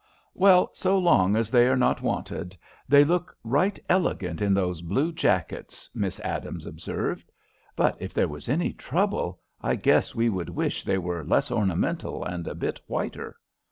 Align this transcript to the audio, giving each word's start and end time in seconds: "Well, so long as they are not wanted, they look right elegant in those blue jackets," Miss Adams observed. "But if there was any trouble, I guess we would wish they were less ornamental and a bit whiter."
"Well, 0.33 0.71
so 0.73 0.97
long 0.97 1.35
as 1.35 1.51
they 1.51 1.67
are 1.67 1.75
not 1.75 2.01
wanted, 2.01 2.57
they 2.89 3.03
look 3.03 3.37
right 3.43 3.77
elegant 3.87 4.41
in 4.41 4.55
those 4.55 4.81
blue 4.81 5.11
jackets," 5.11 5.91
Miss 5.93 6.19
Adams 6.21 6.65
observed. 6.65 7.31
"But 7.75 7.97
if 8.01 8.11
there 8.11 8.27
was 8.27 8.49
any 8.49 8.73
trouble, 8.73 9.41
I 9.61 9.75
guess 9.75 10.15
we 10.15 10.27
would 10.27 10.49
wish 10.49 10.83
they 10.83 10.97
were 10.97 11.23
less 11.23 11.51
ornamental 11.51 12.23
and 12.23 12.47
a 12.47 12.55
bit 12.55 12.79
whiter." 12.87 13.37